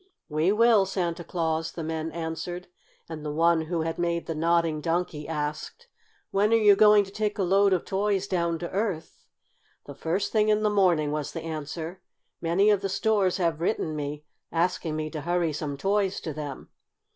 "We 0.29 0.51
will, 0.51 0.87
Santa 0.87 1.23
Claus," 1.23 1.73
the 1.73 1.83
men 1.83 2.11
answered. 2.11 2.65
And 3.07 3.23
the 3.23 3.31
one 3.31 3.65
who 3.65 3.81
had 3.81 3.99
made 3.99 4.25
the 4.25 4.33
Nodding 4.33 4.81
Donkey 4.81 5.27
asked: 5.27 5.87
"When 6.31 6.51
are 6.51 6.55
you 6.55 6.75
going 6.75 7.03
to 7.03 7.11
take 7.11 7.37
a 7.37 7.43
load 7.43 7.71
of 7.71 7.85
toys 7.85 8.25
down 8.27 8.57
to 8.57 8.71
Earth?" 8.71 9.25
"The 9.85 9.93
first 9.93 10.31
thing 10.31 10.49
in 10.49 10.63
the 10.63 10.71
morning," 10.71 11.11
was 11.11 11.33
the 11.33 11.43
answer. 11.43 12.01
"Many 12.41 12.71
of 12.71 12.81
the 12.81 12.89
stores 12.89 13.37
have 13.37 13.61
written 13.61 13.95
me, 13.95 14.25
asking 14.51 14.95
me 14.95 15.11
to 15.11 15.21
hurry 15.21 15.53
some 15.53 15.77
toys 15.77 16.19
to 16.21 16.33
them. 16.33 16.69